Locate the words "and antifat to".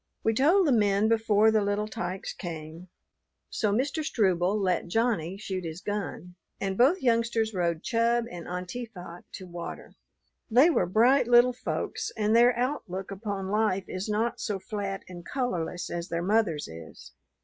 8.31-9.45